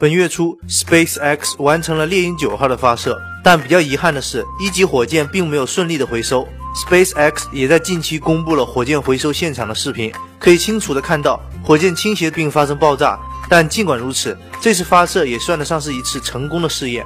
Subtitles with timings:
[0.00, 6.48] 本月初，SpaceX 完成了猎鹰九号的发射，但比较遗憾的是，一级火箭并没有顺利的回收。
[6.74, 13.20] SpaceX 也在近期公布了火箭回收现场的视频，可以清楚的看到火箭倾斜并发生爆炸。
[13.50, 17.04] 但尽管如此，这次发射也算得上是一次成功的试验。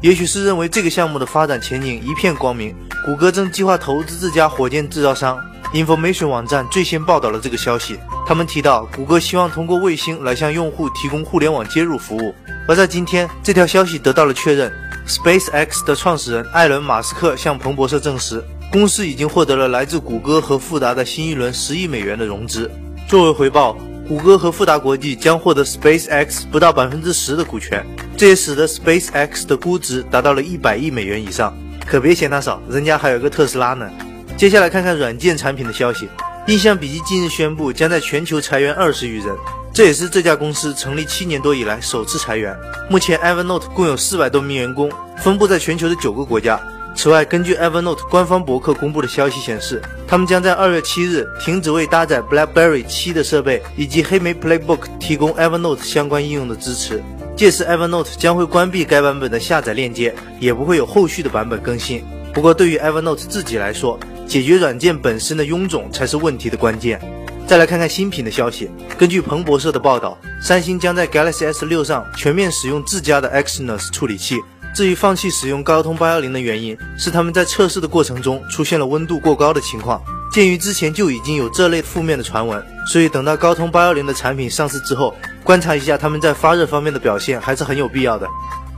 [0.00, 5.38] 也许是认为这个项目的发展前景一片光明，谷歌正计划投资这家火箭制造商。
[5.74, 7.98] Information 网站最先报道了这个消息。
[8.30, 12.32] 他们提到，谷歌希望通过卫星来向用户提供互联网接入服务。
[12.68, 14.72] 而在今天，这条消息得到了确认。
[15.08, 22.70] SpaceX 的创始人艾伦·马斯克向彭博社证实，公司已经获得了来自谷歌和富达的新一轮十亿美元的融资。
[23.08, 27.84] 作为回报，谷歌和富达国际将获得 SpaceX 不到百分之十的股权，
[28.16, 31.52] 这也使得 SpaceX 的估值达到了一百亿美元以上。
[31.84, 33.90] 可别嫌它少，人家还有个特斯拉呢。
[34.36, 36.08] 接下来看看软件产品的消息。
[36.46, 39.36] 印象笔记近日宣布，将在全球裁员二十余人，
[39.72, 42.56] 这也是这家公司成立七年多以来首次裁员。
[42.88, 46.58] 目前，Evernote 共有四百多名员工，分布在全球的九个国家。
[46.96, 57.02] 此外，根据 Evernote 官方博客公布的消息显示，他们将在二月七日停止为搭载 BlackBerry 七的设备以及黑莓 Playbook 提供 Evernote 相关应用的支持。
[57.36, 62.02] 届时，Evernote 将会关闭该版本的下载链接，也不会有后续的版本更新。
[62.34, 63.98] 不过，对于 Evernote 自己来说，
[64.30, 67.00] 解决软件本身的臃肿才是问题的关键。
[67.48, 68.70] 再来看看新品的消息。
[68.96, 74.36] 根据彭博社的报道，三星将在 Galaxy S6 上全面使用自家的 Exynos 处理器。
[74.72, 80.00] 至于放弃使用高通810的原因，是他们在测试的过程中出现了温度过高的情况。
[80.32, 88.28] 鉴于之前就已经有这类负面的传闻，所以等到高通810的产品上市之后，观察一下他们在发热方面的表现还是很有必要的。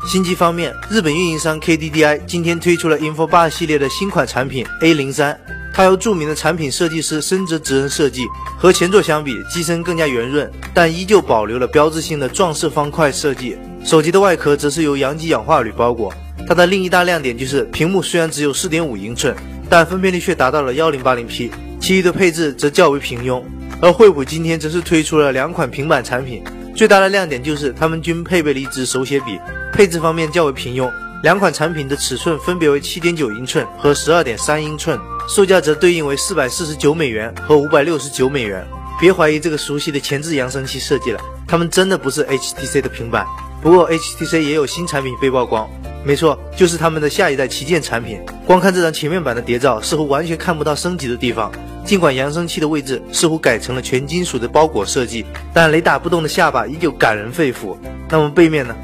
[0.05, 5.39] 新机方面，日本运营商 KDDI 今天推出了 Info 8系列的新款产品 A 零三，
[5.73, 8.27] 它由著名的产品设计师深泽直人设计。
[8.59, 13.57] 和前作相比，机身更加圆润，但依旧保留了标志性的撞色方块设计。
[13.85, 16.13] 手机的外壳则是由阳极氧化铝包裹。
[16.49, 19.35] 它的另一大亮点就是屏幕虽然只有4.5英寸，
[19.71, 21.51] 但分辨率却达到了 1080P。
[21.81, 23.41] 其余的配置则较为平庸。
[23.81, 26.43] 而惠普今天则是推出了两款平板产品。
[26.75, 29.39] 最大的亮点就是它们均配备了一支手写笔，
[29.73, 30.91] 配置方面较为平庸。
[31.23, 38.67] 两款产品的尺寸分别为七点九英寸和十二点三英寸，售价则对应为四百四十九美元和五百六十九美元。
[39.01, 43.27] 别怀疑这个熟悉的前置扬声器设计了，它们真的不是 HTC 的平板。
[43.61, 45.69] 不过 HTC 也有新产品被曝光，
[46.05, 48.21] 没错，就是他们的下一代旗舰产品。
[48.45, 51.53] 光看这张前面板的谍照，似乎完全看不到升级的地方。
[51.85, 57.77] 尽管扬声器的位置似乎改成了全金属的包裹设计，但雷打不动的下巴依旧感人肺腑。
[58.09, 58.75] 那么背面呢？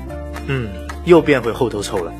[0.46, 0.68] 嗯，
[1.04, 2.12] 又变回后头丑了。